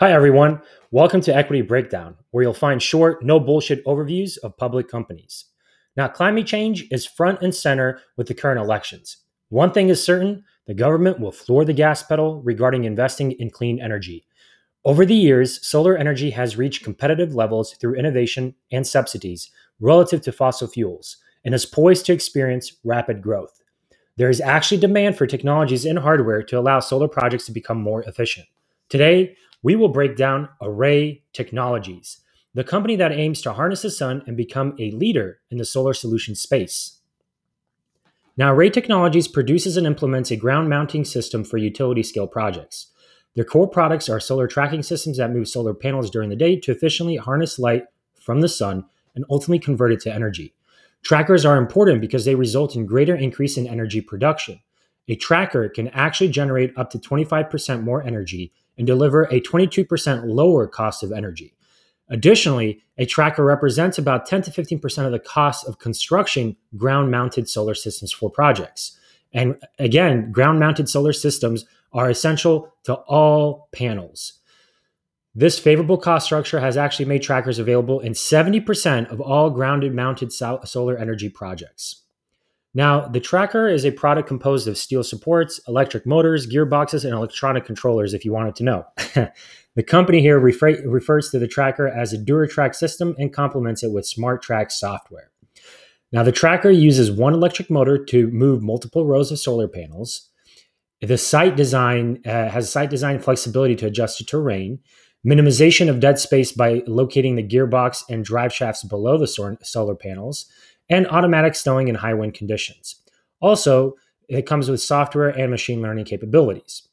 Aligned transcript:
Hi, 0.00 0.12
everyone. 0.12 0.62
Welcome 0.90 1.20
to 1.20 1.36
Equity 1.36 1.60
Breakdown, 1.60 2.16
where 2.30 2.42
you'll 2.42 2.54
find 2.54 2.82
short, 2.82 3.22
no 3.22 3.38
bullshit 3.38 3.84
overviews 3.84 4.38
of 4.38 4.56
public 4.56 4.88
companies. 4.88 5.44
Now, 5.94 6.08
climate 6.08 6.46
change 6.46 6.86
is 6.90 7.04
front 7.04 7.42
and 7.42 7.54
center 7.54 8.00
with 8.16 8.26
the 8.26 8.32
current 8.32 8.58
elections. 8.58 9.18
One 9.50 9.72
thing 9.72 9.90
is 9.90 10.02
certain 10.02 10.42
the 10.66 10.72
government 10.72 11.20
will 11.20 11.32
floor 11.32 11.66
the 11.66 11.74
gas 11.74 12.02
pedal 12.02 12.40
regarding 12.40 12.84
investing 12.84 13.32
in 13.32 13.50
clean 13.50 13.78
energy. 13.78 14.24
Over 14.86 15.04
the 15.04 15.14
years, 15.14 15.66
solar 15.66 15.98
energy 15.98 16.30
has 16.30 16.56
reached 16.56 16.82
competitive 16.82 17.34
levels 17.34 17.74
through 17.74 17.96
innovation 17.96 18.54
and 18.72 18.86
subsidies 18.86 19.50
relative 19.80 20.22
to 20.22 20.32
fossil 20.32 20.66
fuels 20.66 21.18
and 21.44 21.54
is 21.54 21.66
poised 21.66 22.06
to 22.06 22.14
experience 22.14 22.72
rapid 22.84 23.20
growth. 23.20 23.60
There 24.16 24.30
is 24.30 24.40
actually 24.40 24.80
demand 24.80 25.18
for 25.18 25.26
technologies 25.26 25.84
and 25.84 25.98
hardware 25.98 26.42
to 26.44 26.58
allow 26.58 26.80
solar 26.80 27.06
projects 27.06 27.44
to 27.44 27.52
become 27.52 27.82
more 27.82 28.02
efficient. 28.04 28.46
Today, 28.88 29.36
we 29.62 29.76
will 29.76 29.88
break 29.88 30.16
down 30.16 30.48
Array 30.60 31.22
Technologies, 31.32 32.20
the 32.54 32.64
company 32.64 32.96
that 32.96 33.12
aims 33.12 33.42
to 33.42 33.52
harness 33.52 33.82
the 33.82 33.90
sun 33.90 34.22
and 34.26 34.36
become 34.36 34.74
a 34.78 34.90
leader 34.90 35.40
in 35.50 35.58
the 35.58 35.64
solar 35.64 35.94
solution 35.94 36.34
space. 36.34 37.00
Now, 38.36 38.52
Array 38.52 38.70
Technologies 38.70 39.28
produces 39.28 39.76
and 39.76 39.86
implements 39.86 40.30
a 40.30 40.36
ground 40.36 40.68
mounting 40.68 41.04
system 41.04 41.44
for 41.44 41.58
utility 41.58 42.02
scale 42.02 42.26
projects. 42.26 42.86
Their 43.34 43.44
core 43.44 43.68
products 43.68 44.08
are 44.08 44.18
solar 44.18 44.48
tracking 44.48 44.82
systems 44.82 45.18
that 45.18 45.32
move 45.32 45.46
solar 45.46 45.74
panels 45.74 46.10
during 46.10 46.30
the 46.30 46.36
day 46.36 46.56
to 46.60 46.72
efficiently 46.72 47.16
harness 47.16 47.58
light 47.58 47.84
from 48.14 48.40
the 48.40 48.48
sun 48.48 48.86
and 49.14 49.24
ultimately 49.30 49.58
convert 49.58 49.92
it 49.92 50.00
to 50.00 50.12
energy. 50.12 50.54
Trackers 51.02 51.44
are 51.44 51.56
important 51.56 52.00
because 52.00 52.24
they 52.24 52.34
result 52.34 52.76
in 52.76 52.86
greater 52.86 53.14
increase 53.14 53.56
in 53.56 53.66
energy 53.66 54.00
production. 54.00 54.60
A 55.08 55.16
tracker 55.16 55.68
can 55.68 55.88
actually 55.88 56.28
generate 56.28 56.76
up 56.76 56.90
to 56.90 56.98
25% 56.98 57.82
more 57.82 58.02
energy 58.02 58.52
and 58.80 58.86
deliver 58.86 59.24
a 59.24 59.42
22% 59.42 60.22
lower 60.24 60.66
cost 60.66 61.02
of 61.02 61.12
energy. 61.12 61.52
Additionally, 62.08 62.82
a 62.96 63.04
tracker 63.04 63.44
represents 63.44 63.98
about 63.98 64.24
10 64.24 64.40
to 64.40 64.50
15% 64.50 65.04
of 65.04 65.12
the 65.12 65.18
cost 65.18 65.68
of 65.68 65.78
construction 65.78 66.56
ground 66.78 67.10
mounted 67.10 67.46
solar 67.46 67.74
systems 67.74 68.10
for 68.10 68.30
projects. 68.30 68.98
And 69.34 69.56
again, 69.78 70.32
ground 70.32 70.60
mounted 70.60 70.88
solar 70.88 71.12
systems 71.12 71.66
are 71.92 72.08
essential 72.08 72.72
to 72.84 72.94
all 72.94 73.68
panels. 73.72 74.38
This 75.34 75.58
favorable 75.58 75.98
cost 75.98 76.24
structure 76.24 76.60
has 76.60 76.78
actually 76.78 77.04
made 77.04 77.22
trackers 77.22 77.58
available 77.58 78.00
in 78.00 78.14
70% 78.14 79.12
of 79.12 79.20
all 79.20 79.50
grounded 79.50 79.94
mounted 79.94 80.32
solar 80.32 80.96
energy 80.96 81.28
projects. 81.28 82.04
Now, 82.72 83.08
the 83.08 83.20
tracker 83.20 83.68
is 83.68 83.84
a 83.84 83.90
product 83.90 84.28
composed 84.28 84.68
of 84.68 84.78
steel 84.78 85.02
supports, 85.02 85.60
electric 85.66 86.06
motors, 86.06 86.46
gearboxes, 86.46 87.04
and 87.04 87.12
electronic 87.12 87.64
controllers, 87.64 88.14
if 88.14 88.24
you 88.24 88.32
wanted 88.32 88.54
to 88.56 88.64
know. 88.64 88.86
the 89.74 89.82
company 89.82 90.20
here 90.20 90.38
refer- 90.38 90.80
refers 90.86 91.30
to 91.30 91.40
the 91.40 91.48
tracker 91.48 91.88
as 91.88 92.12
a 92.12 92.18
DuraTrack 92.18 92.76
system 92.76 93.16
and 93.18 93.32
complements 93.32 93.82
it 93.82 93.90
with 93.90 94.08
SmarTrack 94.08 94.70
software. 94.70 95.30
Now, 96.12 96.22
the 96.22 96.32
tracker 96.32 96.70
uses 96.70 97.10
one 97.10 97.34
electric 97.34 97.70
motor 97.70 98.04
to 98.06 98.28
move 98.28 98.62
multiple 98.62 99.04
rows 99.04 99.32
of 99.32 99.38
solar 99.38 99.68
panels. 99.68 100.28
The 101.00 101.18
site 101.18 101.56
design 101.56 102.20
uh, 102.24 102.48
has 102.50 102.70
site 102.70 102.90
design 102.90 103.20
flexibility 103.20 103.74
to 103.76 103.86
adjust 103.86 104.18
to 104.18 104.24
terrain, 104.24 104.80
minimization 105.26 105.88
of 105.88 106.00
dead 106.00 106.18
space 106.18 106.52
by 106.52 106.82
locating 106.86 107.36
the 107.36 107.46
gearbox 107.46 108.02
and 108.08 108.24
drive 108.24 108.52
shafts 108.52 108.84
below 108.84 109.18
the 109.18 109.26
solar 109.62 109.94
panels, 109.94 110.46
and 110.90 111.06
automatic 111.06 111.54
stowing 111.54 111.88
in 111.88 111.94
high 111.94 112.14
wind 112.14 112.34
conditions. 112.34 112.96
Also, 113.40 113.96
it 114.28 114.46
comes 114.46 114.68
with 114.68 114.82
software 114.82 115.28
and 115.30 115.50
machine 115.50 115.80
learning 115.80 116.04
capabilities. 116.04 116.86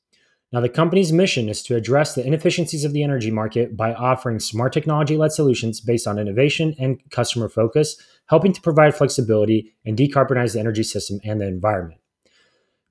Now, 0.54 0.62
the 0.62 0.70
company's 0.70 1.12
mission 1.12 1.50
is 1.50 1.62
to 1.64 1.76
address 1.76 2.16
the 2.16 2.26
inefficiencies 2.26 2.86
of 2.86 2.94
the 2.94 3.04
energy 3.04 3.32
market 3.32 3.76
by 3.76 3.94
offering 3.94 4.40
smart 4.40 4.72
technology 4.72 5.18
led 5.18 5.34
solutions 5.34 5.82
based 5.82 6.08
on 6.08 6.18
innovation 6.18 6.74
and 6.80 7.02
customer 7.12 7.50
focus, 7.50 7.98
helping 8.28 8.54
to 8.54 8.62
provide 8.62 8.96
flexibility 8.96 9.74
and 9.86 9.98
decarbonize 9.98 10.54
the 10.54 10.60
energy 10.62 10.84
system 10.84 11.20
and 11.26 11.42
the 11.42 11.48
environment. 11.48 12.00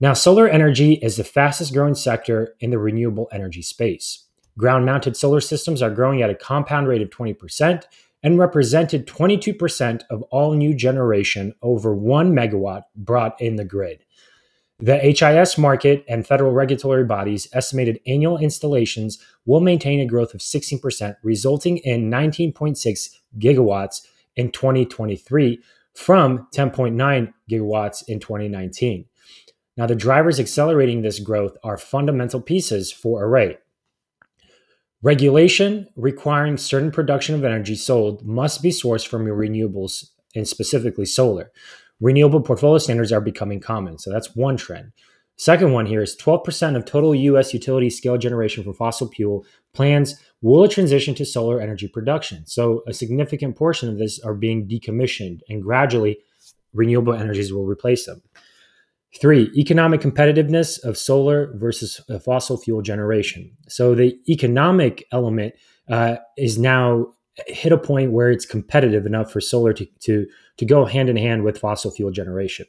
Now, 0.00 0.12
solar 0.12 0.47
energy 0.47 0.94
is 0.94 1.16
the 1.16 1.25
fastest 1.25 1.72
growing 1.72 1.94
sector 1.94 2.54
in 2.60 2.69
the 2.69 2.78
renewable 2.78 3.28
energy 3.32 3.62
space. 3.62 4.26
Ground 4.59 4.84
mounted 4.84 5.16
solar 5.16 5.41
systems 5.41 5.80
are 5.80 5.91
growing 5.91 6.20
at 6.20 6.28
a 6.28 6.34
compound 6.34 6.88
rate 6.88 7.00
of 7.00 7.09
20%, 7.09 7.84
and 8.22 8.38
represented 8.38 9.06
22% 9.06 10.03
of 10.10 10.22
all 10.25 10.54
new 10.54 10.75
generation 10.75 11.54
over 11.62 11.94
1 11.94 12.32
megawatt 12.32 12.82
brought 12.94 13.41
in 13.41 13.56
the 13.56 13.65
grid. 13.65 14.04
The 14.78 14.99
HIS 14.99 15.56
market 15.56 16.04
and 16.06 16.27
federal 16.27 16.53
regulatory 16.53 17.04
bodies 17.04 17.49
estimated 17.54 18.00
annual 18.06 18.37
installations 18.37 19.19
will 19.47 19.60
maintain 19.60 20.00
a 20.00 20.06
growth 20.06 20.34
of 20.34 20.41
16%, 20.41 21.16
resulting 21.22 21.78
in 21.78 22.10
19.6 22.10 23.09
gigawatts 23.38 24.03
in 24.37 24.50
2023 24.50 25.62
from 25.94 26.47
10.9 26.54 27.33
gigawatts 27.50 28.06
in 28.06 28.21
2019. 28.21 29.06
Now, 29.78 29.87
the 29.87 29.94
drivers 29.94 30.38
accelerating 30.38 31.00
this 31.00 31.21
growth 31.21 31.56
are 31.62 31.78
fundamental 31.78 32.41
pieces 32.41 32.93
for 32.93 33.25
Array. 33.25 33.56
Regulation 35.06 35.86
requiring 35.94 36.56
certain 36.56 36.90
production 36.90 37.36
of 37.36 37.44
energy 37.44 37.76
sold 37.76 38.26
must 38.26 38.60
be 38.60 38.70
sourced 38.70 39.06
from 39.06 39.24
renewables 39.24 40.06
and 40.34 40.48
specifically 40.48 41.06
solar. 41.06 41.52
Renewable 42.00 42.40
portfolio 42.40 42.78
standards 42.78 43.12
are 43.12 43.20
becoming 43.20 43.60
common. 43.60 44.00
So 44.00 44.10
that's 44.10 44.34
one 44.34 44.56
trend. 44.56 44.90
Second 45.36 45.70
one 45.70 45.86
here 45.86 46.02
is 46.02 46.16
12% 46.16 46.74
of 46.74 46.84
total 46.86 47.14
US 47.14 47.54
utility 47.54 47.88
scale 47.88 48.18
generation 48.18 48.64
from 48.64 48.74
fossil 48.74 49.06
fuel 49.06 49.46
plants 49.74 50.16
will 50.42 50.66
transition 50.66 51.14
to 51.14 51.24
solar 51.24 51.60
energy 51.60 51.86
production. 51.86 52.44
So 52.44 52.82
a 52.88 52.92
significant 52.92 53.54
portion 53.54 53.88
of 53.88 53.98
this 53.98 54.18
are 54.24 54.34
being 54.34 54.66
decommissioned 54.66 55.38
and 55.48 55.62
gradually 55.62 56.18
renewable 56.74 57.14
energies 57.14 57.52
will 57.52 57.64
replace 57.64 58.06
them. 58.06 58.22
Three, 59.21 59.50
economic 59.56 60.00
competitiveness 60.00 60.82
of 60.84 60.99
solar 60.99 61.53
versus 61.56 62.00
fossil 62.25 62.59
fuel 62.59 62.82
generation. 62.82 63.50
So 63.69 63.94
the 63.94 64.19
economic 64.28 65.06
element 65.10 65.54
uh, 65.88 66.16
is 66.37 66.59
now 66.59 67.15
hit 67.47 67.72
a 67.72 67.78
point 67.78 68.12
where 68.12 68.31
it's 68.31 68.44
competitive 68.44 69.06
enough 69.06 69.32
for 69.32 69.41
solar 69.41 69.72
to, 69.75 69.87
to, 70.00 70.27
to 70.59 70.65
go 70.65 70.84
hand 70.84 71.09
in 71.09 71.16
hand 71.16 71.44
with 71.44 71.59
fossil 71.59 71.91
fuel 71.91 72.10
generation. 72.10 72.66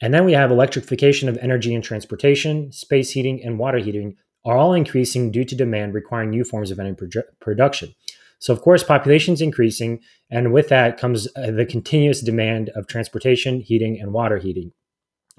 And 0.00 0.14
then 0.14 0.24
we 0.24 0.32
have 0.32 0.50
electrification 0.50 1.28
of 1.28 1.36
energy 1.38 1.74
and 1.74 1.82
transportation, 1.82 2.70
space 2.72 3.10
heating, 3.10 3.42
and 3.44 3.58
water 3.58 3.78
heating 3.78 4.16
are 4.44 4.56
all 4.56 4.72
increasing 4.72 5.30
due 5.30 5.44
to 5.44 5.54
demand 5.54 5.94
requiring 5.94 6.30
new 6.30 6.44
forms 6.44 6.70
of 6.70 6.78
energy 6.78 7.20
production. 7.40 7.94
So, 8.38 8.54
of 8.54 8.62
course, 8.62 8.82
population 8.82 9.34
is 9.34 9.42
increasing, 9.42 10.00
and 10.30 10.52
with 10.52 10.68
that 10.68 10.96
comes 10.96 11.28
uh, 11.36 11.50
the 11.50 11.66
continuous 11.66 12.22
demand 12.22 12.70
of 12.70 12.86
transportation, 12.86 13.60
heating, 13.60 14.00
and 14.00 14.12
water 14.12 14.38
heating 14.38 14.72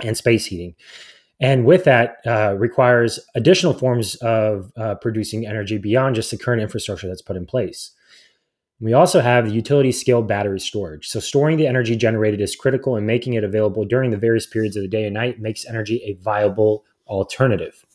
and 0.06 0.18
space 0.18 0.46
heating. 0.46 0.76
And 1.40 1.66
with 1.66 1.86
that, 1.86 2.18
uh, 2.26 2.56
requires 2.58 3.20
additional 3.34 3.74
forms 3.74 4.16
of 4.16 4.72
uh, 4.78 4.96
producing 4.96 5.48
energy 5.48 5.80
beyond 5.80 6.16
just 6.16 6.30
the 6.30 6.38
current 6.38 6.62
infrastructure 6.62 7.08
that's 7.08 7.24
put 7.24 7.36
in 7.36 7.48
place. 7.48 7.92
We 8.80 8.94
also 8.94 9.22
have 9.22 9.46
the 9.46 9.52
utility 9.52 9.92
scale 9.92 10.22
battery 10.24 10.60
storage. 10.60 11.08
So, 11.08 11.20
storing 11.20 11.58
the 11.58 11.68
energy 11.68 11.96
generated 11.96 12.42
is 12.42 12.56
critical, 12.56 12.96
and 12.96 13.06
making 13.06 13.34
it 13.34 13.44
available 13.44 13.86
during 13.86 14.10
the 14.10 14.18
various 14.18 14.48
periods 14.48 14.76
of 14.76 14.82
the 14.82 14.88
day 14.88 15.06
and 15.06 15.14
night 15.14 15.40
makes 15.40 15.66
energy 15.66 16.02
a 16.04 16.14
viable 16.24 16.84
alternative. 17.08 17.86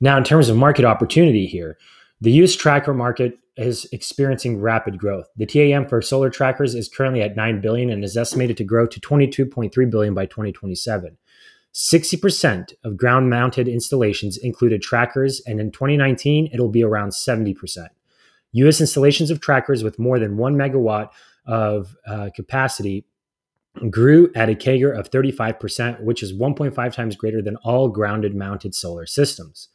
Now, 0.00 0.16
in 0.16 0.24
terms 0.24 0.48
of 0.48 0.56
market 0.56 0.84
opportunity 0.84 1.46
here, 1.46 1.76
the 2.20 2.30
use 2.30 2.54
tracker 2.54 2.94
market 2.94 3.38
is 3.56 3.88
experiencing 3.92 4.60
rapid 4.60 4.98
growth. 4.98 5.28
The 5.36 5.46
TAM 5.46 5.88
for 5.88 6.02
solar 6.02 6.30
trackers 6.30 6.74
is 6.74 6.88
currently 6.88 7.22
at 7.22 7.36
9 7.36 7.60
billion 7.60 7.90
and 7.90 8.04
is 8.04 8.16
estimated 8.16 8.56
to 8.58 8.64
grow 8.64 8.86
to 8.86 9.00
22.3 9.00 9.90
billion 9.90 10.14
by 10.14 10.26
2027. 10.26 11.16
60% 11.72 12.72
of 12.84 12.96
ground 12.96 13.28
mounted 13.28 13.68
installations 13.68 14.38
included 14.38 14.80
trackers, 14.80 15.40
and 15.46 15.60
in 15.60 15.70
2019, 15.70 16.48
it'll 16.52 16.70
be 16.70 16.82
around 16.82 17.10
70%. 17.10 17.88
US 18.52 18.80
installations 18.80 19.30
of 19.30 19.40
trackers 19.40 19.82
with 19.82 19.98
more 19.98 20.18
than 20.18 20.38
1 20.38 20.54
megawatt 20.54 21.10
of 21.46 21.94
uh, 22.06 22.30
capacity 22.34 23.04
grew 23.90 24.30
at 24.34 24.48
a 24.48 24.54
CAGR 24.54 24.98
of 24.98 25.10
35%, 25.10 26.02
which 26.02 26.22
is 26.22 26.32
1.5 26.32 26.92
times 26.92 27.16
greater 27.16 27.42
than 27.42 27.56
all 27.56 27.88
grounded 27.88 28.34
mounted 28.34 28.74
solar 28.74 29.04
systems. 29.04 29.68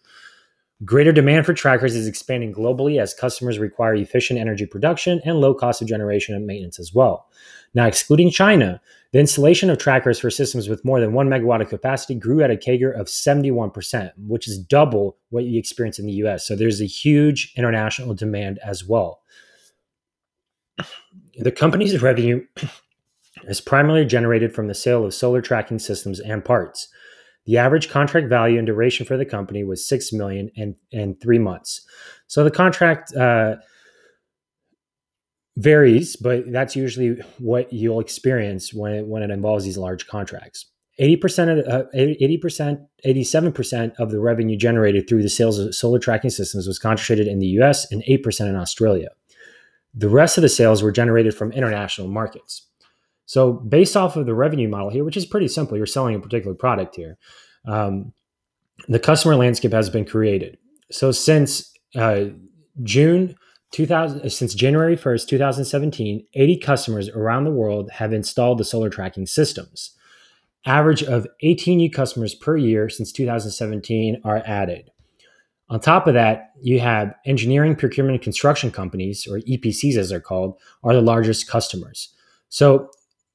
Greater 0.84 1.12
demand 1.12 1.46
for 1.46 1.54
trackers 1.54 1.96
is 1.96 2.08
expanding 2.08 2.54
globally 2.54 3.00
as 3.00 3.14
customers 3.14 3.60
require 3.60 3.94
efficient 3.94 4.40
energy 4.40 4.66
production 4.66 5.22
and 5.24 5.40
low 5.40 5.54
cost 5.54 5.82
of 5.82 5.88
generation 5.88 6.34
and 6.34 6.48
maintenance 6.48 6.80
as 6.80 6.94
well. 6.94 7.28
Now, 7.74 7.86
excluding 7.86 8.32
China, 8.32 8.82
the 9.12 9.20
installation 9.20 9.70
of 9.70 9.78
trackers 9.78 10.20
for 10.20 10.32
systems 10.32 10.68
with 10.68 10.84
more 10.84 11.00
than 11.00 11.14
one 11.14 11.30
megawatt 11.30 11.62
of 11.62 11.70
capacity 11.70 12.16
grew 12.16 12.42
at 12.42 12.50
a 12.50 12.56
CAGR 12.56 13.00
of 13.00 13.08
71%, 13.08 14.12
which 14.18 14.48
is 14.48 14.58
double 14.58 15.18
what 15.30 15.44
you 15.44 15.60
experience 15.60 16.00
in 16.00 16.08
the 16.08 16.14
US. 16.14 16.48
So 16.48 16.56
there's 16.56 16.82
a 16.82 16.86
huge 16.86 17.54
international 17.56 18.14
demand 18.16 18.60
as 18.64 18.84
well. 18.84 19.22
The 21.38 21.52
company's 21.52 22.02
revenue 22.02 22.46
is 23.44 23.62
primarily 23.62 24.06
generated 24.06 24.54
from 24.54 24.68
the 24.68 24.74
sale 24.74 25.06
of 25.06 25.14
solar 25.14 25.42
tracking 25.42 25.80
systems 25.80 26.20
and 26.20 26.44
parts. 26.44 26.88
The 27.46 27.58
average 27.58 27.90
contract 27.90 28.30
value 28.30 28.58
and 28.58 28.68
duration 28.68 29.06
for 29.06 29.18
the 29.18 29.26
company 29.26 29.64
was 29.64 29.88
six 29.88 30.14
million 30.14 30.52
and 30.56 30.76
and 30.94 31.20
three 31.20 31.40
months. 31.40 31.82
So 32.28 32.44
the 32.44 32.52
contract 32.52 33.16
uh, 33.16 33.56
varies, 35.58 36.16
but 36.16 36.52
that's 36.52 36.76
usually 36.76 37.22
what 37.40 37.72
you'll 37.74 38.00
experience 38.00 38.74
when 38.74 38.94
it, 38.94 39.08
when 39.08 39.24
it 39.24 39.32
involves 39.32 39.66
these 39.66 39.78
large 39.78 40.08
contracts. 40.08 40.66
80% 41.00 41.60
of 41.60 41.68
uh, 41.68 41.86
80%, 41.96 42.86
87% 43.06 43.94
of 43.98 44.12
the 44.12 44.20
revenue 44.20 44.58
generated 44.58 45.08
through 45.08 45.24
the 45.24 45.30
sales 45.30 45.58
of 45.58 45.74
solar 45.74 46.00
tracking 46.00 46.30
systems 46.30 46.68
was 46.68 46.78
concentrated 46.78 47.28
in 47.28 47.40
the 47.40 47.48
US 47.48 47.92
and 47.92 48.04
8% 48.04 48.42
in 48.48 48.56
Australia. 48.56 49.10
The 49.94 50.10
rest 50.10 50.38
of 50.38 50.42
the 50.42 50.50
sales 50.50 50.84
were 50.84 50.92
generated 50.92 51.34
from 51.34 51.52
international 51.52 52.08
markets. 52.08 52.68
So, 53.26 53.54
based 53.54 53.96
off 53.96 54.16
of 54.16 54.26
the 54.26 54.34
revenue 54.34 54.68
model 54.68 54.90
here, 54.90 55.04
which 55.04 55.18
is 55.18 55.26
pretty 55.26 55.48
simple, 55.48 55.78
you're 55.78 55.86
selling 55.86 56.16
a 56.16 56.20
particular 56.20 56.56
product 56.56 56.96
here. 56.96 57.18
Um, 57.66 58.14
the 58.88 59.00
customer 59.00 59.36
landscape 59.36 59.72
has 59.72 59.90
been 59.90 60.06
created. 60.06 60.58
So, 60.92 61.12
since 61.12 61.72
uh, 61.96 62.26
June 62.84 63.36
2000, 63.72 64.30
since 64.30 64.54
January 64.54 64.98
1st, 64.98 65.28
2017, 65.28 66.26
80 66.34 66.58
customers 66.58 67.10
around 67.10 67.46
the 67.46 67.52
world 67.52 67.90
have 67.92 68.14
installed 68.14 68.58
the 68.58 68.66
solar 68.66 68.90
tracking 68.90 69.26
systems. 69.26 69.96
Average 70.66 71.04
of 71.04 71.26
18 71.42 71.78
new 71.78 71.90
customers 71.90 72.36
per 72.36 72.58
year 72.58 72.90
since 72.90 73.12
2017 73.12 74.22
are 74.24 74.44
added. 74.46 74.92
On 75.70 75.80
top 75.80 76.06
of 76.06 76.14
that, 76.14 76.52
you 76.62 76.82
have 76.82 77.16
engineering, 77.26 77.78
procurement, 77.78 78.16
and 78.16 78.22
construction 78.22 78.72
companies, 78.72 79.26
or 79.26 79.40
EPCs 79.40 79.96
as 79.96 80.10
they're 80.10 80.20
called, 80.20 80.60
are 80.84 80.94
the 80.94 81.02
largest 81.02 81.48
customers. 81.48 82.14
So, 82.50 82.92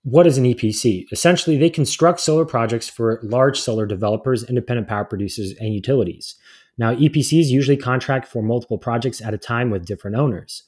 what 0.06 0.25
is 0.25 0.38
an 0.38 0.44
EPC? 0.44 1.05
Essentially, 1.11 1.56
they 1.56 1.69
construct 1.69 2.20
solar 2.20 2.44
projects 2.44 2.88
for 2.88 3.19
large 3.25 3.58
solar 3.58 3.87
developers, 3.87 4.44
independent 4.44 4.87
power 4.87 5.05
producers, 5.05 5.53
and 5.58 5.75
utilities. 5.75 6.37
Now, 6.79 6.94
EPCs 6.94 7.47
usually 7.47 7.76
contract 7.76 8.29
for 8.29 8.41
multiple 8.41 8.79
projects 8.79 9.20
at 9.20 9.35
a 9.35 9.38
time 9.38 9.69
with 9.69 9.85
different 9.85 10.17
owners. 10.17 10.62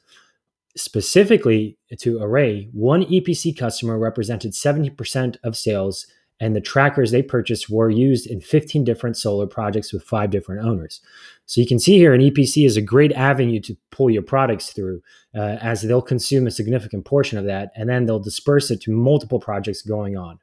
Specifically 0.76 1.78
to 2.00 2.20
Array, 2.20 2.68
one 2.72 3.04
EPC 3.04 3.56
customer 3.56 3.96
represented 3.96 4.54
70% 4.54 5.36
of 5.44 5.56
sales, 5.56 6.08
and 6.40 6.54
the 6.54 6.60
trackers 6.60 7.10
they 7.10 7.22
purchased 7.22 7.68
were 7.68 7.90
used 7.90 8.26
in 8.26 8.40
15 8.40 8.84
different 8.84 9.16
solar 9.16 9.46
projects 9.46 9.92
with 9.92 10.02
five 10.02 10.30
different 10.30 10.64
owners. 10.64 11.00
So 11.46 11.60
you 11.60 11.66
can 11.66 11.78
see 11.78 11.96
here 11.96 12.14
an 12.14 12.20
EPC 12.20 12.64
is 12.66 12.76
a 12.76 12.82
great 12.82 13.12
avenue 13.12 13.60
to 13.60 13.76
pull 13.90 14.10
your 14.10 14.22
products 14.22 14.70
through, 14.70 15.02
uh, 15.34 15.56
as 15.60 15.82
they'll 15.82 16.02
consume 16.02 16.46
a 16.46 16.50
significant 16.50 17.04
portion 17.04 17.38
of 17.38 17.44
that, 17.46 17.72
and 17.74 17.88
then 17.88 18.06
they'll 18.06 18.18
disperse 18.18 18.70
it 18.70 18.80
to 18.82 18.92
multiple 18.92 19.40
projects 19.40 19.82
going 19.82 20.16
on. 20.16 20.38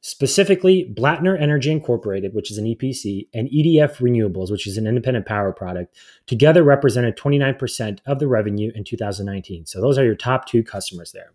Specifically, 0.00 0.88
Blattner 0.96 1.40
Energy 1.40 1.72
Incorporated, 1.72 2.32
which 2.32 2.52
is 2.52 2.58
an 2.58 2.64
EPC, 2.64 3.26
and 3.34 3.48
EDF 3.48 3.96
Renewables, 3.96 4.52
which 4.52 4.66
is 4.66 4.76
an 4.76 4.86
independent 4.86 5.26
power 5.26 5.52
product, 5.52 5.96
together 6.26 6.62
represented 6.62 7.16
29% 7.16 7.98
of 8.06 8.20
the 8.20 8.28
revenue 8.28 8.70
in 8.74 8.84
2019. 8.84 9.66
So 9.66 9.80
those 9.80 9.98
are 9.98 10.04
your 10.04 10.14
top 10.14 10.46
two 10.46 10.62
customers 10.62 11.10
there. 11.10 11.32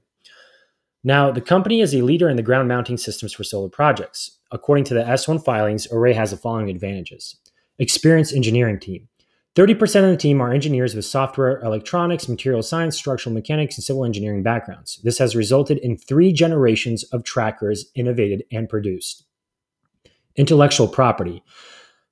Now, 1.03 1.31
the 1.31 1.41
company 1.41 1.81
is 1.81 1.95
a 1.95 2.03
leader 2.03 2.29
in 2.29 2.37
the 2.37 2.43
ground 2.43 2.67
mounting 2.67 2.97
systems 2.97 3.33
for 3.33 3.43
solar 3.43 3.69
projects. 3.69 4.37
According 4.51 4.83
to 4.85 4.93
the 4.93 5.01
S1 5.01 5.43
filings, 5.43 5.87
Array 5.91 6.13
has 6.13 6.31
the 6.31 6.37
following 6.37 6.69
advantages 6.69 7.37
experienced 7.79 8.35
engineering 8.35 8.79
team. 8.79 9.07
30% 9.55 10.03
of 10.03 10.11
the 10.11 10.17
team 10.17 10.39
are 10.39 10.53
engineers 10.53 10.93
with 10.93 11.03
software, 11.03 11.59
electronics, 11.61 12.29
material 12.29 12.61
science, 12.61 12.95
structural 12.95 13.33
mechanics, 13.33 13.75
and 13.75 13.83
civil 13.83 14.05
engineering 14.05 14.43
backgrounds. 14.43 14.99
This 15.03 15.17
has 15.17 15.35
resulted 15.35 15.79
in 15.79 15.97
three 15.97 16.31
generations 16.31 17.03
of 17.05 17.23
trackers 17.23 17.87
innovated 17.95 18.43
and 18.51 18.69
produced. 18.69 19.25
Intellectual 20.35 20.87
property. 20.87 21.43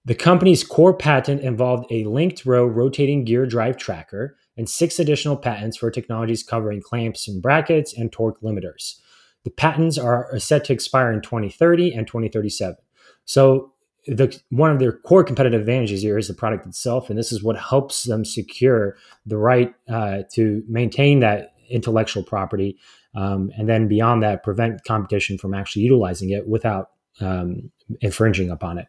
The 0.06 0.16
company's 0.16 0.64
core 0.64 0.94
patent 0.94 1.42
involved 1.42 1.86
a 1.92 2.06
linked 2.06 2.46
row 2.46 2.66
rotating 2.66 3.26
gear 3.26 3.46
drive 3.46 3.78
tracker 3.78 4.36
and 4.60 4.70
six 4.70 5.00
additional 5.00 5.38
patents 5.38 5.78
for 5.78 5.90
technologies 5.90 6.44
covering 6.44 6.82
clamps 6.82 7.30
and 7.30 7.42
brackets 7.42 7.94
and 7.94 8.12
torque 8.12 8.42
limiters. 8.42 9.00
The 9.46 9.50
patents 9.50 9.98
are 9.98 10.38
set 10.38 10.66
to 10.66 10.74
expire 10.74 11.14
in 11.14 11.22
2030 11.22 11.94
and 11.94 12.06
2037. 12.06 12.76
So 13.24 13.72
the 14.06 14.38
one 14.50 14.70
of 14.70 14.80
their 14.80 14.92
core 14.92 15.24
competitive 15.24 15.62
advantages 15.62 16.02
here 16.02 16.18
is 16.18 16.28
the 16.28 16.34
product 16.34 16.66
itself, 16.66 17.10
and 17.10 17.18
this 17.18 17.32
is 17.32 17.42
what 17.42 17.58
helps 17.58 18.04
them 18.04 18.26
secure 18.26 18.98
the 19.26 19.38
right 19.38 19.74
uh, 19.88 20.24
to 20.34 20.62
maintain 20.68 21.22
that 21.22 21.54
intellectual 21.70 22.24
property, 22.24 22.78
um, 23.16 23.52
and 23.58 23.70
then 23.70 23.88
beyond 23.88 24.24
that, 24.24 24.44
prevent 24.44 24.84
competition 24.84 25.38
from 25.38 25.54
actually 25.54 25.84
utilizing 25.84 26.32
it 26.32 26.48
without 26.50 26.90
um, 27.22 27.72
infringing 28.02 28.50
upon 28.50 28.78
it. 28.78 28.88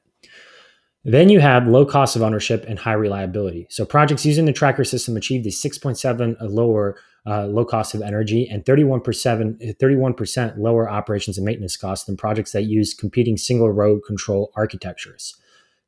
Then 1.05 1.31
you 1.31 1.41
have 1.41 1.67
low 1.67 1.87
cost 1.87 2.15
of 2.15 2.23
ownership 2.23 2.65
and 2.69 2.79
high 2.79 2.93
reliability. 2.93 3.67
So 3.71 3.87
projects 3.87 4.27
using 4.27 4.45
the 4.45 4.53
tracker 4.53 4.85
system 4.85 5.17
achieved 5.17 5.47
a 5.47 5.51
6.7 5.51 6.37
lower 6.41 6.97
uh, 7.27 7.47
low 7.47 7.65
cost 7.65 7.95
of 7.95 8.03
energy 8.03 8.49
and 8.49 8.65
31%, 8.65 9.77
31% 9.79 10.59
lower 10.59 10.91
operations 10.91 11.37
and 11.37 11.45
maintenance 11.45 11.77
costs 11.77 12.07
than 12.07 12.17
projects 12.17 12.53
that 12.53 12.65
use 12.65 12.95
competing 12.95 13.37
single 13.37 13.71
road 13.71 14.01
control 14.07 14.53
architectures. 14.57 15.37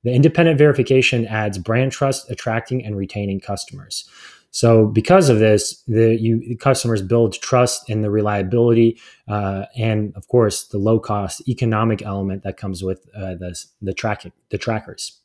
The 0.05 0.13
independent 0.13 0.59
verification 0.59 1.27
adds 1.27 1.59
brand 1.59 1.93
trust, 1.93 2.31
attracting 2.31 2.85
and 2.85 2.97
retaining 2.97 3.41
customers. 3.41 4.09
So, 4.55 4.87
because 4.87 5.31
of 5.31 5.39
this, 5.39 5.83
the, 5.89 6.15
you, 6.21 6.39
the 6.41 6.57
customers 6.57 7.01
build 7.01 7.33
trust 7.41 7.89
in 7.89 8.03
the 8.03 8.11
reliability 8.11 9.01
uh, 9.27 9.65
and, 9.75 10.15
of 10.15 10.29
course, 10.29 10.65
the 10.65 10.77
low 10.77 11.01
cost 11.01 11.49
economic 11.49 12.03
element 12.03 12.43
that 12.43 12.59
comes 12.59 12.85
with 12.85 13.09
uh, 13.17 13.35
the, 13.35 13.59
the 13.81 13.95
tracking 13.95 14.33
the 14.51 14.59
trackers. 14.59 15.21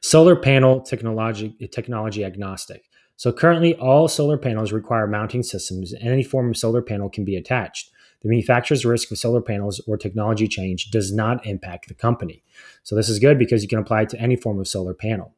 Solar 0.00 0.36
panel 0.36 0.80
technology 0.80 1.56
technology 1.72 2.24
agnostic. 2.24 2.84
So 3.16 3.32
currently, 3.32 3.74
all 3.74 4.06
solar 4.06 4.38
panels 4.38 4.70
require 4.70 5.08
mounting 5.08 5.42
systems, 5.42 5.92
and 5.92 6.08
any 6.08 6.22
form 6.22 6.50
of 6.50 6.56
solar 6.56 6.82
panel 6.82 7.08
can 7.08 7.24
be 7.24 7.36
attached. 7.36 7.90
The 8.22 8.28
manufacturer's 8.28 8.84
risk 8.84 9.10
of 9.10 9.18
solar 9.18 9.42
panels 9.42 9.80
or 9.88 9.96
technology 9.96 10.46
change 10.46 10.92
does 10.92 11.12
not 11.12 11.44
impact 11.44 11.88
the 11.88 11.94
company. 11.94 12.44
So 12.84 12.94
this 12.94 13.08
is 13.08 13.18
good 13.18 13.40
because 13.40 13.62
you 13.62 13.68
can 13.68 13.80
apply 13.80 14.02
it 14.02 14.10
to 14.10 14.20
any 14.20 14.36
form 14.36 14.60
of 14.60 14.68
solar 14.68 14.94
panel. 14.94 15.34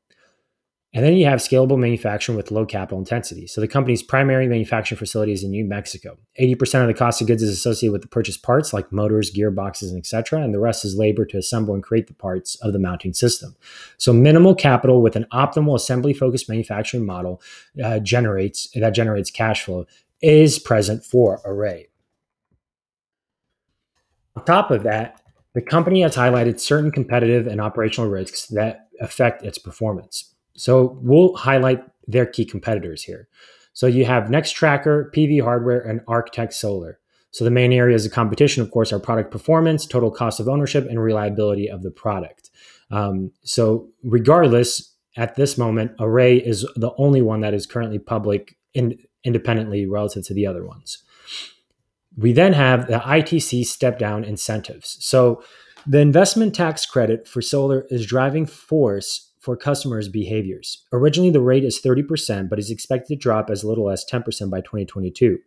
And 0.97 1.05
then 1.05 1.13
you 1.13 1.27
have 1.27 1.41
scalable 1.41 1.79
manufacturing 1.79 2.37
with 2.37 2.51
low 2.51 2.65
capital 2.65 2.99
intensity. 2.99 3.47
So 3.47 3.61
the 3.61 3.69
company's 3.69 4.03
primary 4.03 4.49
manufacturing 4.49 4.99
facility 4.99 5.33
is 5.33 5.45
in 5.45 5.51
New 5.51 5.67
Mexico. 5.67 6.17
80% 6.41 6.81
of 6.81 6.87
the 6.87 6.95
cost 6.95 7.21
of 7.21 7.27
goods 7.27 7.43
is 7.43 7.51
associated 7.51 7.93
with 7.93 8.01
the 8.01 8.09
purchased 8.09 8.43
parts 8.43 8.73
like 8.73 8.91
motors, 8.91 9.31
gearboxes, 9.31 9.91
and 9.91 9.99
etc. 9.99 10.41
And 10.41 10.55
the 10.55 10.59
rest 10.59 10.87
is 10.87 10.97
labor 10.97 11.27
to 11.27 11.37
assemble 11.37 11.75
and 11.75 11.83
create 11.83 12.07
the 12.07 12.15
parts 12.15 12.55
of 12.63 12.73
the 12.73 12.79
mounting 12.79 13.13
system. 13.13 13.57
So 13.99 14.15
minimal 14.15 14.55
capital 14.55 15.03
with 15.03 15.17
an 15.17 15.27
optimal 15.35 15.77
assembly 15.77 16.15
focused 16.15 16.49
manufacturing 16.49 17.05
model 17.05 17.43
uh, 17.85 17.99
generates 17.99 18.71
that 18.75 18.95
generates 18.95 19.31
cash 19.31 19.65
flow 19.65 19.85
is 20.23 20.59
present 20.59 21.05
for 21.05 21.43
Array. 21.45 21.89
On 24.35 24.43
top 24.47 24.71
of 24.71 24.83
that, 24.85 25.21
the 25.53 25.61
company 25.61 26.01
has 26.01 26.17
highlighted 26.17 26.59
certain 26.59 26.91
competitive 26.91 27.47
and 27.47 27.61
operational 27.61 28.09
risks 28.09 28.47
that 28.47 28.89
affect 28.99 29.43
its 29.43 29.59
performance. 29.59 30.33
So 30.57 30.99
we'll 31.03 31.35
highlight 31.37 31.83
their 32.07 32.27
key 32.27 32.45
competitors 32.45 33.03
here. 33.03 33.29
So 33.73 33.87
you 33.87 34.07
have 34.07 34.25
Nextracker, 34.25 35.13
PV 35.13 35.43
Hardware, 35.43 35.81
and 35.81 36.01
Arctech 36.07 36.53
Solar. 36.53 36.99
So 37.31 37.45
the 37.45 37.51
main 37.51 37.73
areas 37.73 38.07
of 38.07 38.13
competition, 38.13 38.63
of 38.63 38.71
course, 38.71 38.93
are 38.93 38.99
product 38.99 39.31
performance, 39.31 39.85
total 39.87 40.11
cost 40.11 40.41
of 40.41 40.49
ownership, 40.49 40.87
and 40.89 41.01
reliability 41.01 41.69
of 41.69 41.83
the 41.83 41.91
product. 41.91 42.51
Um, 42.91 43.33
so 43.43 43.89
regardless, 44.03 44.95
at 45.17 45.35
this 45.35 45.59
moment, 45.59 45.93
Array 46.01 46.37
is 46.37 46.67
the 46.77 46.93
only 46.97 47.21
one 47.21 47.41
that 47.41 47.53
is 47.53 47.67
currently 47.67 47.99
public 47.99 48.57
in, 48.73 48.99
independently 49.25 49.87
relative 49.87 50.25
to 50.27 50.35
the 50.35 50.47
other 50.47 50.65
ones. 50.65 51.03
We 52.17 52.33
then 52.33 52.55
have 52.55 52.87
the 52.87 53.01
ITC 53.01 53.67
step 53.67 53.99
down 53.99 54.25
incentives. 54.25 54.97
So 55.01 55.43
the 55.87 56.01
investment 56.01 56.55
tax 56.55 56.87
credit 56.87 57.29
for 57.29 57.43
solar 57.43 57.87
is 57.91 58.07
driving 58.07 58.47
force 58.47 59.26
for 59.47 59.57
customers' 59.57 60.09
behaviors. 60.09 60.85
Originally, 60.93 61.31
the 61.31 61.41
rate 61.41 61.63
is 61.63 61.81
30%, 61.81 62.51
but 62.51 62.59
is 62.59 62.69
expected 62.69 63.15
to 63.15 63.23
drop 63.23 63.49
as 63.49 63.63
little 63.63 63.89
as 63.89 64.05
10% 64.05 64.51
by 64.51 64.61
2022. 64.61 65.39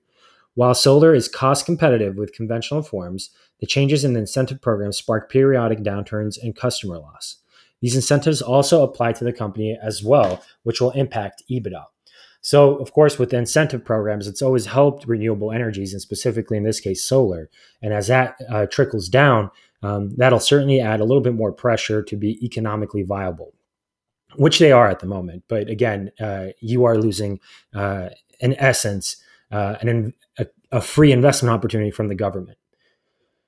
While 0.55 0.73
solar 0.73 1.13
is 1.13 1.27
cost 1.27 1.65
competitive 1.65 2.15
with 2.15 2.31
conventional 2.31 2.81
forms, 2.81 3.29
the 3.59 3.67
changes 3.67 4.05
in 4.05 4.13
the 4.13 4.21
incentive 4.21 4.61
program 4.61 4.93
spark 4.93 5.29
periodic 5.29 5.79
downturns 5.79 6.41
and 6.41 6.55
customer 6.55 6.97
loss. 6.97 7.41
These 7.81 7.97
incentives 7.97 8.41
also 8.41 8.83
apply 8.83 9.11
to 9.13 9.25
the 9.25 9.33
company 9.33 9.77
as 9.83 10.01
well, 10.01 10.41
which 10.63 10.79
will 10.79 10.91
impact 10.91 11.43
EBITDA. 11.51 11.83
So, 12.39 12.77
of 12.77 12.93
course, 12.93 13.19
with 13.19 13.31
the 13.31 13.37
incentive 13.37 13.83
programs, 13.83 14.27
it's 14.27 14.41
always 14.41 14.67
helped 14.67 15.07
renewable 15.07 15.51
energies, 15.51 15.91
and 15.91 16.01
specifically 16.01 16.55
in 16.55 16.63
this 16.63 16.79
case, 16.79 17.03
solar. 17.03 17.49
And 17.81 17.93
as 17.93 18.07
that 18.07 18.37
uh, 18.49 18.65
trickles 18.67 19.09
down, 19.09 19.51
um, 19.83 20.11
that'll 20.15 20.39
certainly 20.39 20.79
add 20.79 21.01
a 21.01 21.03
little 21.03 21.21
bit 21.21 21.35
more 21.35 21.51
pressure 21.51 22.01
to 22.01 22.15
be 22.15 22.43
economically 22.45 23.03
viable 23.03 23.53
which 24.36 24.59
they 24.59 24.71
are 24.71 24.88
at 24.88 25.00
the 25.00 25.07
moment. 25.07 25.43
But 25.48 25.69
again, 25.69 26.12
uh, 26.19 26.48
you 26.59 26.86
are 26.86 26.98
losing, 26.98 27.39
uh, 27.74 28.09
in 28.39 28.55
essence, 28.59 29.17
uh, 29.51 29.75
an, 29.81 30.13
a, 30.38 30.48
a, 30.71 30.81
free 30.81 31.12
investment 31.12 31.53
opportunity 31.53 31.91
from 31.91 32.07
the 32.07 32.15
government. 32.15 32.57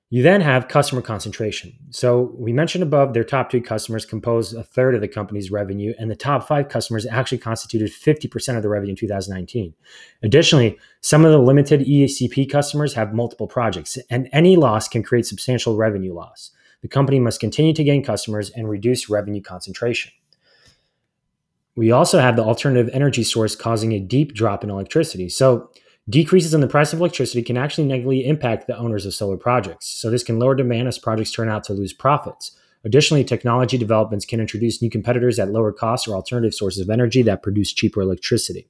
You 0.09 0.23
then 0.23 0.41
have 0.41 0.67
customer 0.67 1.01
concentration. 1.01 1.73
So 1.91 2.33
we 2.37 2.51
mentioned 2.51 2.83
above 2.83 3.13
their 3.13 3.23
top 3.23 3.49
two 3.49 3.61
customers 3.61 4.05
compose 4.05 4.53
a 4.53 4.61
third 4.61 4.93
of 4.93 4.99
the 4.99 5.07
company's 5.07 5.51
revenue, 5.51 5.93
and 5.97 6.11
the 6.11 6.17
top 6.17 6.47
five 6.47 6.67
customers 6.67 7.05
actually 7.05 7.37
constituted 7.37 7.91
50% 7.91 8.57
of 8.57 8.61
the 8.61 8.67
revenue 8.67 8.91
in 8.91 8.97
2019. 8.97 9.73
Additionally, 10.21 10.77
some 10.99 11.23
of 11.23 11.31
the 11.31 11.37
limited 11.37 11.81
ECP 11.81 12.51
customers 12.51 12.93
have 12.95 13.13
multiple 13.13 13.47
projects, 13.47 13.97
and 14.09 14.27
any 14.33 14.57
loss 14.57 14.89
can 14.89 15.01
create 15.01 15.25
substantial 15.25 15.77
revenue 15.77 16.13
loss. 16.13 16.51
The 16.81 16.89
company 16.89 17.19
must 17.19 17.39
continue 17.39 17.73
to 17.73 17.83
gain 17.83 18.03
customers 18.03 18.49
and 18.49 18.67
reduce 18.67 19.09
revenue 19.09 19.41
concentration. 19.41 20.11
We 21.75 21.91
also 21.91 22.19
have 22.19 22.35
the 22.35 22.43
alternative 22.43 22.89
energy 22.93 23.23
source 23.23 23.55
causing 23.55 23.93
a 23.93 23.99
deep 23.99 24.33
drop 24.33 24.63
in 24.63 24.69
electricity. 24.69 25.29
So 25.29 25.69
Decreases 26.09 26.53
in 26.53 26.61
the 26.61 26.67
price 26.67 26.93
of 26.93 26.99
electricity 26.99 27.43
can 27.43 27.57
actually 27.57 27.87
negatively 27.87 28.25
impact 28.25 28.65
the 28.65 28.77
owners 28.77 29.05
of 29.05 29.13
solar 29.13 29.37
projects. 29.37 29.87
So, 29.87 30.09
this 30.09 30.23
can 30.23 30.39
lower 30.39 30.55
demand 30.55 30.87
as 30.87 30.97
projects 30.97 31.31
turn 31.31 31.47
out 31.47 31.63
to 31.65 31.73
lose 31.73 31.93
profits. 31.93 32.57
Additionally, 32.83 33.23
technology 33.23 33.77
developments 33.77 34.25
can 34.25 34.39
introduce 34.39 34.81
new 34.81 34.89
competitors 34.89 35.37
at 35.37 35.51
lower 35.51 35.71
costs 35.71 36.07
or 36.07 36.15
alternative 36.15 36.55
sources 36.55 36.81
of 36.81 36.89
energy 36.89 37.21
that 37.21 37.43
produce 37.43 37.71
cheaper 37.71 38.01
electricity. 38.01 38.67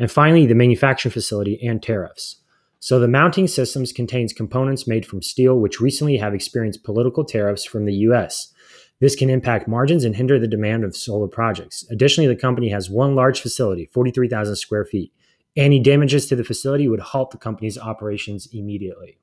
And 0.00 0.10
finally, 0.10 0.46
the 0.46 0.54
manufacturing 0.56 1.12
facility 1.12 1.58
and 1.64 1.80
tariffs. 1.80 2.36
So, 2.80 2.98
the 2.98 3.06
mounting 3.06 3.46
systems 3.46 3.92
contains 3.92 4.32
components 4.32 4.88
made 4.88 5.06
from 5.06 5.22
steel, 5.22 5.60
which 5.60 5.80
recently 5.80 6.16
have 6.16 6.34
experienced 6.34 6.82
political 6.82 7.24
tariffs 7.24 7.64
from 7.64 7.84
the 7.84 7.94
US. 7.94 8.52
This 9.00 9.14
can 9.14 9.30
impact 9.30 9.68
margins 9.68 10.04
and 10.04 10.16
hinder 10.16 10.38
the 10.38 10.48
demand 10.48 10.84
of 10.84 10.96
solar 10.96 11.28
projects. 11.28 11.84
Additionally, 11.90 12.26
the 12.26 12.40
company 12.40 12.70
has 12.70 12.90
one 12.90 13.14
large 13.14 13.40
facility, 13.40 13.88
43,000 13.92 14.56
square 14.56 14.84
feet. 14.84 15.12
Any 15.56 15.78
damages 15.80 16.26
to 16.26 16.36
the 16.36 16.44
facility 16.44 16.88
would 16.88 17.00
halt 17.00 17.30
the 17.30 17.38
company's 17.38 17.78
operations 17.78 18.48
immediately. 18.52 19.18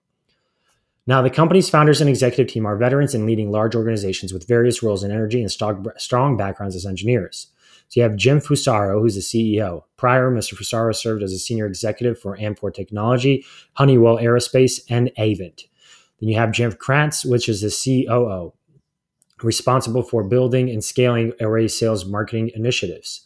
Now, 1.07 1.21
the 1.21 1.29
company's 1.29 1.69
founders 1.69 2.01
and 2.01 2.09
executive 2.09 2.51
team 2.51 2.65
are 2.65 2.77
veterans 2.77 3.13
in 3.13 3.25
leading 3.25 3.51
large 3.51 3.75
organizations 3.75 4.33
with 4.33 4.47
various 4.47 4.81
roles 4.81 5.03
in 5.03 5.11
energy 5.11 5.41
and 5.41 5.51
strong 5.51 6.37
backgrounds 6.37 6.75
as 6.75 6.85
engineers. 6.85 7.47
So 7.89 7.99
you 7.99 8.03
have 8.03 8.15
Jim 8.15 8.39
Fusaro, 8.39 8.99
who's 8.99 9.13
the 9.13 9.21
CEO. 9.21 9.83
Prior, 9.97 10.31
Mr. 10.31 10.55
Fusaro 10.55 10.95
served 10.95 11.21
as 11.21 11.31
a 11.31 11.37
senior 11.37 11.67
executive 11.67 12.17
for 12.17 12.35
Amkor 12.37 12.73
Technology, 12.73 13.45
Honeywell 13.73 14.17
Aerospace, 14.17 14.81
and 14.89 15.11
Avnet. 15.19 15.65
Then 16.19 16.29
you 16.29 16.37
have 16.37 16.51
Jim 16.51 16.71
Krantz, 16.71 17.23
which 17.23 17.47
is 17.47 17.61
the 17.61 17.69
COO, 17.69 18.53
responsible 19.45 20.03
for 20.03 20.23
building 20.23 20.69
and 20.69 20.83
scaling 20.83 21.33
Array 21.39 21.67
sales 21.67 22.05
marketing 22.05 22.51
initiatives. 22.55 23.25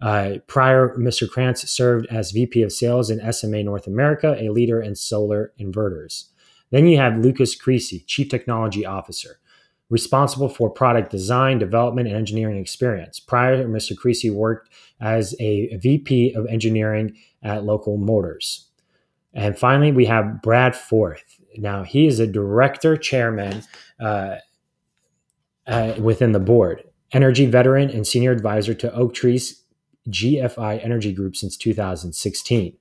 Uh, 0.00 0.34
prior, 0.46 0.94
Mr. 0.96 1.28
Krantz 1.28 1.68
served 1.70 2.06
as 2.10 2.30
VP 2.30 2.62
of 2.62 2.72
Sales 2.72 3.10
in 3.10 3.32
SMA 3.32 3.62
North 3.62 3.86
America, 3.86 4.36
a 4.38 4.50
leader 4.50 4.80
in 4.80 4.94
solar 4.94 5.52
inverters. 5.58 6.26
Then 6.70 6.86
you 6.86 6.98
have 6.98 7.18
Lucas 7.18 7.54
Creasy, 7.54 8.00
Chief 8.06 8.28
Technology 8.28 8.84
Officer, 8.84 9.38
responsible 9.88 10.48
for 10.48 10.68
product 10.68 11.10
design, 11.10 11.58
development, 11.58 12.08
and 12.08 12.16
engineering 12.16 12.58
experience. 12.58 13.20
Prior, 13.20 13.66
Mr. 13.66 13.96
Creasy 13.96 14.30
worked 14.30 14.68
as 15.00 15.34
a 15.40 15.76
VP 15.76 16.34
of 16.34 16.46
engineering 16.46 17.16
at 17.42 17.64
Local 17.64 17.96
Motors. 17.96 18.66
And 19.32 19.58
finally, 19.58 19.92
we 19.92 20.06
have 20.06 20.42
Brad 20.42 20.74
Forth. 20.74 21.40
Now, 21.56 21.84
he 21.84 22.06
is 22.06 22.20
a 22.20 22.26
director 22.26 22.96
chairman 22.96 23.62
uh, 24.00 24.36
uh, 25.66 25.94
within 25.98 26.32
the 26.32 26.40
board, 26.40 26.84
energy 27.12 27.46
veteran, 27.46 27.90
and 27.90 28.06
senior 28.06 28.32
advisor 28.32 28.74
to 28.74 28.94
Oaktree's 28.94 29.62
GFI 30.08 30.84
Energy 30.84 31.12
Group 31.12 31.36
since 31.36 31.56
2016. 31.56 32.76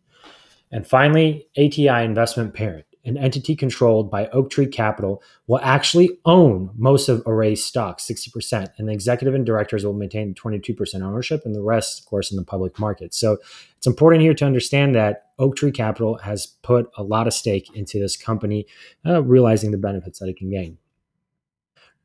And 0.72 0.88
finally, 0.88 1.48
ATI 1.58 2.04
Investment 2.04 2.54
Parent, 2.54 2.86
an 3.06 3.18
entity 3.18 3.56
controlled 3.56 4.10
by 4.10 4.27
Oaktree 4.27 4.68
Capital, 4.68 5.22
will 5.48 5.60
actually 5.60 6.18
own 6.25 6.72
most 6.75 7.08
of 7.08 7.24
Array's 7.25 7.63
stock, 7.63 8.00
60%, 8.00 8.70
and 8.77 8.89
the 8.89 8.94
executive 8.94 9.36
and 9.36 9.46
directors 9.46 9.86
will 9.86 9.94
maintain 9.94 10.34
22% 10.34 11.01
ownership, 11.01 11.44
and 11.46 11.56
the 11.56 11.62
rest, 11.62 12.01
of 12.01 12.06
course, 12.08 12.32
in 12.32 12.38
the 12.38 12.44
public 12.44 12.80
market. 12.80 13.13
So 13.13 13.38
it's 13.77 13.88
important 13.88 14.24
here 14.24 14.34
to 14.34 14.46
understand 14.46 14.96
that 14.96 15.27
Oaktree 15.38 15.72
Capital 15.72 16.18
has 16.20 16.48
put 16.48 16.89
a 16.98 17.04
lot 17.04 17.27
of 17.27 17.34
stake 17.34 17.70
into 17.75 18.00
this 18.00 18.18
company, 18.18 18.65
uh, 19.06 19.22
realizing 19.24 19.72
the 19.72 19.77
benefits 19.77 20.20
that 20.20 20.30
it 20.30 20.38
can 20.38 20.50
gain. 20.50 20.77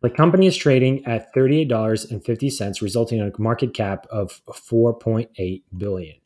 The 0.02 0.10
company 0.10 0.46
is 0.46 0.56
trading 0.56 1.04
at 1.04 1.34
$38.50, 1.34 2.80
resulting 2.80 3.18
in 3.18 3.26
a 3.26 3.40
market 3.40 3.74
cap 3.74 4.06
of 4.10 4.40
4.8 4.48 5.62
billion. 5.76 6.16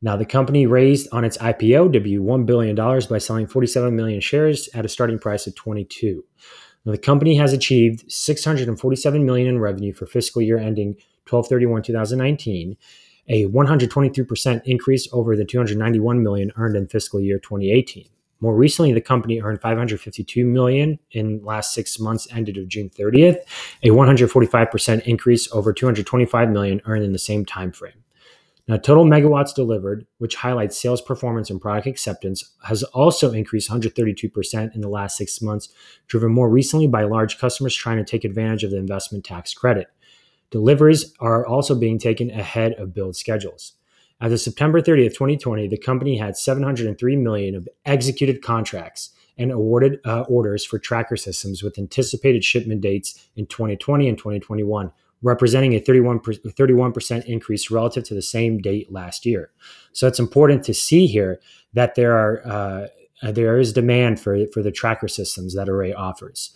Now, 0.00 0.16
the 0.16 0.24
company 0.24 0.66
raised 0.66 1.08
on 1.12 1.24
its 1.24 1.36
IPO 1.38 1.92
be 2.02 2.16
$1 2.16 2.46
billion 2.46 2.76
by 2.76 3.18
selling 3.18 3.46
47 3.48 3.94
million 3.94 4.20
shares 4.20 4.68
at 4.74 4.84
a 4.84 4.88
starting 4.88 5.18
price 5.18 5.46
of 5.46 5.54
22. 5.56 6.24
Now, 6.84 6.92
the 6.92 6.98
company 6.98 7.36
has 7.36 7.52
achieved 7.52 8.10
647 8.10 9.24
million 9.24 9.48
in 9.48 9.60
revenue 9.60 9.92
for 9.92 10.06
fiscal 10.06 10.42
year 10.42 10.58
ending 10.58 10.96
12/31/2019, 11.26 12.76
a 13.28 13.46
123% 13.46 14.62
increase 14.64 15.08
over 15.12 15.36
the 15.36 15.44
291 15.44 16.22
million 16.22 16.52
earned 16.56 16.76
in 16.76 16.88
fiscal 16.88 17.20
year 17.20 17.38
2018. 17.38 18.08
More 18.42 18.56
recently, 18.56 18.92
the 18.92 19.00
company 19.00 19.40
earned 19.40 19.60
552 19.60 20.44
million 20.44 20.98
in 21.12 21.44
last 21.44 21.72
six 21.72 22.00
months 22.00 22.26
ended 22.32 22.58
of 22.58 22.66
June 22.66 22.90
30th, 22.90 23.38
a 23.84 23.90
145% 23.90 25.02
increase 25.02 25.50
over 25.52 25.72
225 25.72 26.50
million 26.50 26.82
earned 26.84 27.04
in 27.04 27.12
the 27.12 27.20
same 27.20 27.44
time 27.44 27.70
frame. 27.70 28.02
Now, 28.66 28.78
total 28.78 29.04
megawatts 29.04 29.54
delivered, 29.54 30.06
which 30.18 30.34
highlights 30.34 30.80
sales 30.80 31.00
performance 31.00 31.50
and 31.50 31.60
product 31.60 31.86
acceptance, 31.86 32.52
has 32.64 32.82
also 32.82 33.32
increased 33.32 33.70
132% 33.70 34.74
in 34.74 34.80
the 34.80 34.88
last 34.88 35.16
six 35.16 35.40
months, 35.40 35.68
driven 36.08 36.32
more 36.32 36.50
recently 36.50 36.88
by 36.88 37.04
large 37.04 37.38
customers 37.38 37.76
trying 37.76 37.98
to 37.98 38.04
take 38.04 38.24
advantage 38.24 38.64
of 38.64 38.72
the 38.72 38.76
investment 38.76 39.24
tax 39.24 39.54
credit. 39.54 39.86
Deliveries 40.50 41.14
are 41.20 41.46
also 41.46 41.76
being 41.76 41.98
taken 41.98 42.28
ahead 42.30 42.72
of 42.72 42.92
build 42.92 43.14
schedules. 43.14 43.74
As 44.20 44.32
of 44.32 44.40
September 44.40 44.80
30th, 44.80 45.14
2020, 45.14 45.68
the 45.68 45.76
company 45.76 46.16
had 46.16 46.36
703 46.36 47.16
million 47.16 47.54
of 47.54 47.68
executed 47.84 48.42
contracts 48.42 49.10
and 49.38 49.50
awarded 49.50 49.98
uh, 50.04 50.22
orders 50.22 50.64
for 50.64 50.78
tracker 50.78 51.16
systems 51.16 51.62
with 51.62 51.78
anticipated 51.78 52.44
shipment 52.44 52.80
dates 52.80 53.28
in 53.36 53.46
2020 53.46 54.08
and 54.08 54.18
2021, 54.18 54.92
representing 55.22 55.74
a 55.74 55.80
31 55.80 56.20
31% 56.20 57.24
increase 57.24 57.70
relative 57.70 58.04
to 58.04 58.14
the 58.14 58.22
same 58.22 58.58
date 58.58 58.92
last 58.92 59.24
year. 59.24 59.50
So 59.92 60.06
it's 60.06 60.20
important 60.20 60.64
to 60.64 60.74
see 60.74 61.06
here 61.06 61.40
that 61.72 61.94
there 61.94 62.16
are 62.16 62.46
uh, 62.46 62.86
there 63.32 63.58
is 63.58 63.72
demand 63.72 64.20
for 64.20 64.46
for 64.52 64.62
the 64.62 64.72
tracker 64.72 65.08
systems 65.08 65.54
that 65.54 65.68
Array 65.68 65.92
offers. 65.92 66.54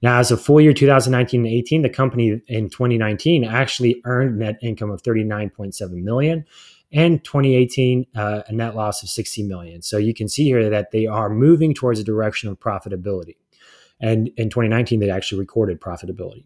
Now, 0.00 0.18
as 0.18 0.30
of 0.30 0.40
full 0.40 0.60
year 0.60 0.72
2019 0.72 1.44
and 1.44 1.52
18, 1.52 1.82
the 1.82 1.88
company 1.88 2.40
in 2.46 2.70
2019 2.70 3.44
actually 3.44 4.00
earned 4.04 4.38
net 4.38 4.58
income 4.62 4.90
of 4.90 5.02
39.7 5.02 5.90
million 5.90 6.44
and 6.92 7.22
2018 7.24 8.06
uh, 8.16 8.42
a 8.46 8.52
net 8.52 8.74
loss 8.74 9.02
of 9.02 9.08
60 9.08 9.42
million. 9.44 9.82
So 9.82 9.98
you 9.98 10.14
can 10.14 10.28
see 10.28 10.44
here 10.44 10.70
that 10.70 10.90
they 10.90 11.06
are 11.06 11.28
moving 11.28 11.74
towards 11.74 12.00
a 12.00 12.04
direction 12.04 12.48
of 12.48 12.58
profitability. 12.58 13.36
And 14.00 14.28
in 14.36 14.48
2019, 14.48 15.00
they 15.00 15.10
actually 15.10 15.40
recorded 15.40 15.80
profitability. 15.80 16.44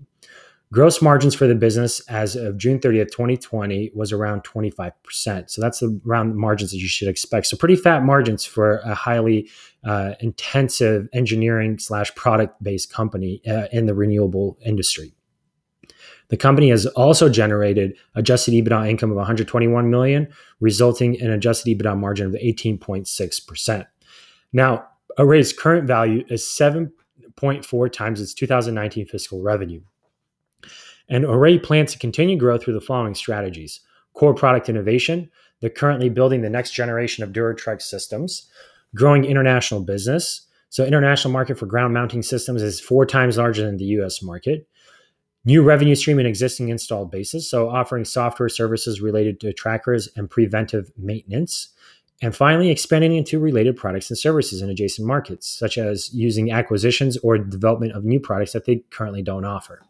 Gross 0.72 1.02
margins 1.02 1.34
for 1.34 1.46
the 1.46 1.54
business 1.54 2.00
as 2.08 2.34
of 2.34 2.56
June 2.56 2.78
30th, 2.78 3.11
2020 3.11 3.90
was 3.94 4.11
around 4.11 4.42
25%. 4.42 5.50
So 5.50 5.61
that's 5.61 5.80
the 5.80 6.00
around 6.08 6.34
margins 6.37 6.70
that 6.70 6.78
you 6.78 6.88
should 6.88 7.08
expect. 7.08 7.46
So 7.46 7.58
pretty 7.58 7.76
fat 7.76 8.02
margins 8.04 8.46
for 8.46 8.78
a 8.78 8.94
highly 8.94 9.50
uh, 9.84 10.14
intensive 10.20 11.08
engineering 11.12 11.78
slash 11.78 12.14
product 12.14 12.62
based 12.62 12.90
company 12.90 13.42
uh, 13.46 13.66
in 13.70 13.84
the 13.84 13.94
renewable 13.94 14.56
industry. 14.64 15.12
The 16.28 16.37
company 16.37 16.70
has 16.70 16.87
also 16.87 17.28
generated 17.28 17.96
adjusted 18.14 18.54
EBITDA 18.54 18.88
income 18.88 19.11
of 19.11 19.16
121 19.16 19.90
million, 19.90 20.28
resulting 20.61 21.14
in 21.14 21.30
adjusted 21.30 21.76
EBITDA 21.76 21.99
margin 21.99 22.26
of 22.26 22.32
18.6%. 22.32 23.87
Now, 24.52 24.87
Array's 25.18 25.52
current 25.52 25.87
value 25.87 26.25
is 26.28 26.42
7.4 26.42 27.92
times 27.92 28.20
its 28.20 28.34
2019 28.34 29.06
fiscal 29.06 29.42
revenue. 29.42 29.82
And 31.08 31.25
Array 31.25 31.58
plans 31.58 31.92
to 31.92 31.99
continue 31.99 32.37
growth 32.37 32.64
through 32.64 32.75
the 32.75 32.80
following 32.80 33.14
strategies 33.14 33.80
core 34.14 34.34
product 34.34 34.68
innovation. 34.68 35.30
They're 35.61 35.70
currently 35.70 36.08
building 36.08 36.42
the 36.42 36.50
next 36.50 36.72
generation 36.72 37.25
of 37.25 37.32
DuraTracks 37.32 37.82
systems, 37.82 38.50
growing 38.94 39.25
international 39.25 39.80
business. 39.82 40.46
So, 40.68 40.84
international 40.84 41.32
market 41.32 41.58
for 41.58 41.66
ground 41.66 41.94
mounting 41.94 42.22
systems 42.22 42.62
is 42.62 42.80
four 42.80 43.06
times 43.06 43.38
larger 43.38 43.64
than 43.64 43.76
the 43.76 43.84
US 43.84 44.22
market 44.22 44.66
new 45.44 45.62
revenue 45.62 45.94
stream 45.94 46.18
in 46.18 46.26
existing 46.26 46.68
installed 46.68 47.11
bases. 47.11 47.49
So, 47.49 47.68
offering 47.68 48.04
software 48.04 48.49
services 48.49 49.00
related 49.00 49.40
to 49.40 49.52
trackers 49.52 50.08
and 50.16 50.30
preventive 50.30 50.90
maintenance. 50.96 51.68
And 52.20 52.37
finally, 52.37 52.70
expanding 52.70 53.16
into 53.16 53.40
related 53.40 53.76
products 53.76 54.08
and 54.08 54.18
services 54.18 54.62
in 54.62 54.70
adjacent 54.70 55.06
markets, 55.06 55.49
such 55.49 55.76
as 55.76 56.12
using 56.14 56.52
acquisitions 56.52 57.16
or 57.18 57.37
development 57.37 57.92
of 57.92 58.04
new 58.04 58.20
products 58.20 58.52
that 58.52 58.64
they 58.64 58.84
currently 58.90 59.22
don't 59.22 59.44
offer. 59.44 59.82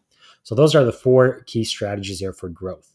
So, 0.43 0.55
those 0.55 0.75
are 0.75 0.83
the 0.83 0.91
four 0.91 1.41
key 1.45 1.63
strategies 1.63 2.19
there 2.19 2.33
for 2.33 2.49
growth. 2.49 2.92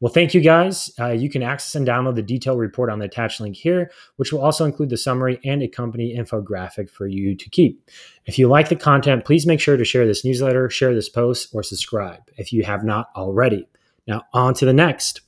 Well, 0.00 0.12
thank 0.12 0.32
you 0.32 0.40
guys. 0.40 0.92
Uh, 1.00 1.08
you 1.08 1.28
can 1.28 1.42
access 1.42 1.74
and 1.74 1.86
download 1.86 2.14
the 2.14 2.22
detailed 2.22 2.60
report 2.60 2.88
on 2.88 3.00
the 3.00 3.06
attached 3.06 3.40
link 3.40 3.56
here, 3.56 3.90
which 4.16 4.32
will 4.32 4.40
also 4.40 4.64
include 4.64 4.90
the 4.90 4.96
summary 4.96 5.40
and 5.44 5.60
a 5.60 5.68
company 5.68 6.16
infographic 6.16 6.88
for 6.88 7.08
you 7.08 7.34
to 7.34 7.50
keep. 7.50 7.82
If 8.24 8.38
you 8.38 8.46
like 8.48 8.68
the 8.68 8.76
content, 8.76 9.24
please 9.24 9.44
make 9.44 9.60
sure 9.60 9.76
to 9.76 9.84
share 9.84 10.06
this 10.06 10.24
newsletter, 10.24 10.70
share 10.70 10.94
this 10.94 11.08
post, 11.08 11.48
or 11.52 11.64
subscribe 11.64 12.22
if 12.36 12.52
you 12.52 12.62
have 12.62 12.84
not 12.84 13.08
already. 13.16 13.66
Now, 14.06 14.22
on 14.32 14.54
to 14.54 14.64
the 14.64 14.72
next. 14.72 15.20